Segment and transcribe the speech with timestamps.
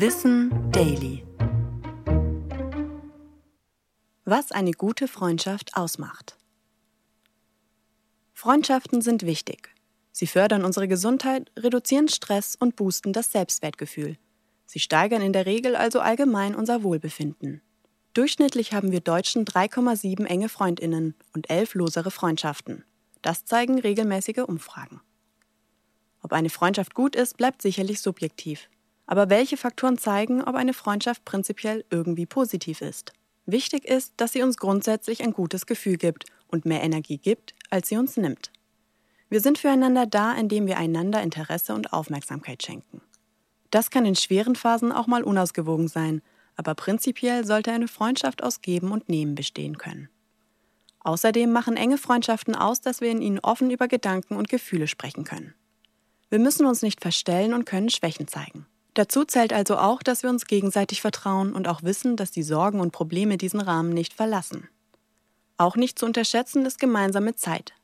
[0.00, 1.24] Wissen Daily.
[4.24, 6.36] Was eine gute Freundschaft ausmacht.
[8.32, 9.74] Freundschaften sind wichtig.
[10.12, 14.18] Sie fördern unsere Gesundheit, reduzieren Stress und boosten das Selbstwertgefühl.
[14.66, 17.60] Sie steigern in der Regel also allgemein unser Wohlbefinden.
[18.14, 22.84] Durchschnittlich haben wir Deutschen 3,7 enge Freundinnen und 11 losere Freundschaften.
[23.20, 25.00] Das zeigen regelmäßige Umfragen.
[26.22, 28.68] Ob eine Freundschaft gut ist, bleibt sicherlich subjektiv.
[29.08, 33.14] Aber welche Faktoren zeigen, ob eine Freundschaft prinzipiell irgendwie positiv ist?
[33.46, 37.88] Wichtig ist, dass sie uns grundsätzlich ein gutes Gefühl gibt und mehr Energie gibt, als
[37.88, 38.52] sie uns nimmt.
[39.30, 43.00] Wir sind füreinander da, indem wir einander Interesse und Aufmerksamkeit schenken.
[43.70, 46.20] Das kann in schweren Phasen auch mal unausgewogen sein,
[46.56, 50.10] aber prinzipiell sollte eine Freundschaft aus Geben und Nehmen bestehen können.
[51.00, 55.24] Außerdem machen enge Freundschaften aus, dass wir in ihnen offen über Gedanken und Gefühle sprechen
[55.24, 55.54] können.
[56.28, 58.66] Wir müssen uns nicht verstellen und können Schwächen zeigen.
[58.98, 62.80] Dazu zählt also auch, dass wir uns gegenseitig vertrauen und auch wissen, dass die Sorgen
[62.80, 64.68] und Probleme diesen Rahmen nicht verlassen.
[65.56, 67.74] Auch nicht zu unterschätzen ist gemeinsame Zeit.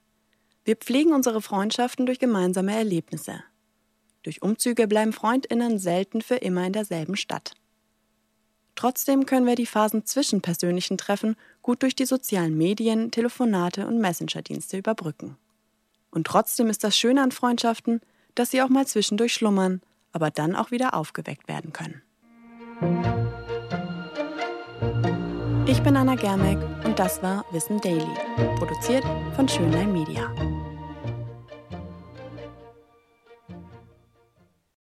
[0.65, 3.45] Wir pflegen unsere Freundschaften durch gemeinsame Erlebnisse.
[4.25, 7.53] Durch Umzüge bleiben Freundinnen selten für immer in derselben Stadt.
[8.75, 14.01] Trotzdem können wir die Phasen zwischen persönlichen Treffen gut durch die sozialen Medien, Telefonate und
[14.01, 15.37] Messenger-Dienste überbrücken.
[16.11, 18.01] Und trotzdem ist das Schöne an Freundschaften,
[18.35, 19.81] dass sie auch mal zwischendurch schlummern,
[20.15, 22.01] aber dann auch wieder aufgeweckt werden können.
[25.67, 28.07] Ich bin Anna Germeck und das war Wissen Daily,
[28.57, 29.05] produziert
[29.35, 30.33] von Schönlein Media.